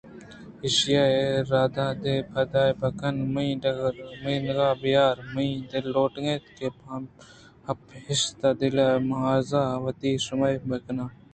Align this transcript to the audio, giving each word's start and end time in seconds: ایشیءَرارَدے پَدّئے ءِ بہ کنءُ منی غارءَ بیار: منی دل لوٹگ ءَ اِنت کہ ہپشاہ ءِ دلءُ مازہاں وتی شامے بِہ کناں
ایشیءَرارَدے 0.65 2.15
پَدّئے 2.31 2.71
ءِ 2.75 2.77
بہ 2.79 2.89
کنءُ 2.99 3.29
منی 4.23 4.49
غارءَ 4.57 4.79
بیار: 4.83 5.15
منی 5.33 5.55
دل 5.69 5.85
لوٹگ 5.93 6.25
ءَ 6.29 6.33
اِنت 6.33 6.45
کہ 6.57 6.67
ہپشاہ 7.67 8.51
ءِ 8.51 8.57
دلءُ 8.59 9.03
مازہاں 9.09 9.75
وتی 9.83 10.11
شامے 10.25 10.51
بِہ 10.67 10.77
کناں 10.85 11.11